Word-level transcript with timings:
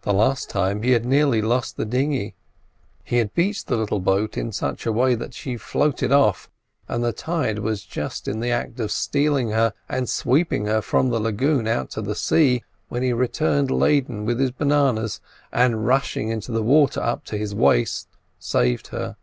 The 0.00 0.12
last 0.12 0.50
time 0.50 0.82
he 0.82 0.90
had 0.90 1.04
nearly 1.06 1.40
lost 1.40 1.76
the 1.76 1.84
dinghy; 1.84 2.34
he 3.04 3.18
had 3.18 3.32
beached 3.32 3.68
the 3.68 3.76
little 3.76 4.00
boat 4.00 4.36
in 4.36 4.50
such 4.50 4.86
a 4.86 4.92
way 4.92 5.14
that 5.14 5.34
she 5.34 5.56
floated 5.56 6.10
off, 6.10 6.50
and 6.88 7.04
the 7.04 7.12
tide 7.12 7.60
was 7.60 7.84
just 7.84 8.26
in 8.26 8.40
the 8.40 8.50
act 8.50 8.80
of 8.80 8.90
stealing 8.90 9.50
her, 9.50 9.72
and 9.88 10.08
sweeping 10.08 10.66
her 10.66 10.82
from 10.82 11.10
the 11.10 11.20
lagoon 11.20 11.68
out 11.68 11.90
to 11.90 12.12
sea, 12.12 12.64
when 12.88 13.04
he 13.04 13.12
returned 13.12 13.70
laden 13.70 14.24
with 14.24 14.40
his 14.40 14.50
bananas, 14.50 15.20
and, 15.52 15.86
rushing 15.86 16.28
into 16.28 16.50
the 16.50 16.64
water 16.64 16.98
up 17.00 17.24
to 17.26 17.38
his 17.38 17.54
waist, 17.54 18.08
saved 18.40 18.88
her. 18.88 19.14